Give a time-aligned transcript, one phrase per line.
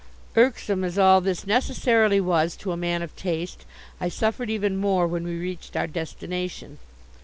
[0.35, 3.67] Irksome as all this necessarily was to a man of taste,
[3.99, 6.79] I suffered even more when we reached our destination.